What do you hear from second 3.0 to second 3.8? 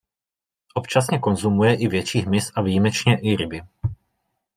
i ryby.